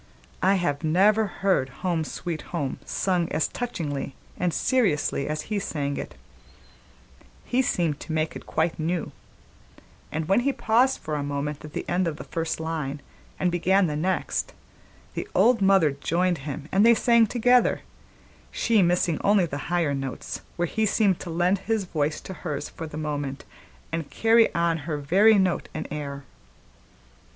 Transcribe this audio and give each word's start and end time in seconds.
I 0.41 0.55
have 0.55 0.83
never 0.83 1.27
heard 1.27 1.69
Home, 1.85 2.03
Sweet 2.03 2.41
Home 2.49 2.79
sung 2.85 3.31
as 3.31 3.47
touchingly 3.47 4.15
and 4.35 4.51
seriously 4.51 5.27
as 5.27 5.43
he 5.43 5.59
sang 5.59 5.95
it; 5.97 6.15
he 7.45 7.61
seemed 7.61 7.99
to 7.99 8.11
make 8.11 8.35
it 8.35 8.47
quite 8.47 8.79
new; 8.79 9.11
and 10.11 10.27
when 10.27 10.39
he 10.39 10.53
paused 10.53 11.01
for 11.01 11.13
a 11.13 11.21
moment 11.23 11.63
at 11.63 11.73
the 11.73 11.87
end 11.87 12.07
of 12.07 12.15
the 12.17 12.23
first 12.23 12.59
line 12.59 12.99
and 13.39 13.51
began 13.51 13.85
the 13.85 13.95
next, 13.95 14.55
the 15.13 15.27
old 15.35 15.61
mother 15.61 15.91
joined 15.91 16.39
him 16.49 16.67
and 16.71 16.83
they 16.83 16.95
sang 16.95 17.27
together, 17.27 17.81
she 18.49 18.81
missing 18.81 19.19
only 19.23 19.45
the 19.45 19.59
higher 19.69 19.93
notes, 19.93 20.41
where 20.55 20.65
he 20.67 20.87
seemed 20.87 21.19
to 21.19 21.29
lend 21.29 21.59
his 21.59 21.83
voice 21.83 22.19
to 22.21 22.33
hers 22.33 22.69
for 22.69 22.87
the 22.87 22.97
moment 22.97 23.45
and 23.91 24.09
carry 24.09 24.51
on 24.55 24.79
her 24.89 24.97
very 24.97 25.37
note 25.37 25.69
and 25.75 25.87
air. 25.91 26.23